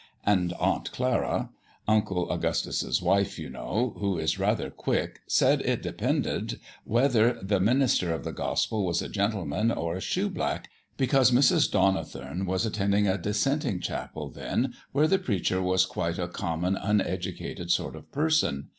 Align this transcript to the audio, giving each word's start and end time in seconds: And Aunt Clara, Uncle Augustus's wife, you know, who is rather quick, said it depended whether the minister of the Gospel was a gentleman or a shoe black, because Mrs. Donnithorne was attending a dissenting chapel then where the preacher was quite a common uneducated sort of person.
And 0.25 0.51
Aunt 0.53 0.91
Clara, 0.91 1.51
Uncle 1.87 2.27
Augustus's 2.31 3.03
wife, 3.03 3.37
you 3.37 3.51
know, 3.51 3.93
who 3.99 4.17
is 4.17 4.39
rather 4.39 4.71
quick, 4.71 5.19
said 5.27 5.61
it 5.61 5.83
depended 5.83 6.59
whether 6.85 7.33
the 7.33 7.59
minister 7.59 8.11
of 8.11 8.23
the 8.23 8.31
Gospel 8.31 8.83
was 8.83 9.03
a 9.03 9.09
gentleman 9.09 9.69
or 9.71 9.95
a 9.95 10.01
shoe 10.01 10.27
black, 10.27 10.71
because 10.97 11.29
Mrs. 11.29 11.69
Donnithorne 11.69 12.47
was 12.47 12.65
attending 12.65 13.07
a 13.07 13.15
dissenting 13.19 13.79
chapel 13.79 14.31
then 14.31 14.73
where 14.91 15.07
the 15.07 15.19
preacher 15.19 15.61
was 15.61 15.85
quite 15.85 16.17
a 16.17 16.27
common 16.27 16.75
uneducated 16.77 17.69
sort 17.69 17.95
of 17.95 18.11
person. 18.11 18.69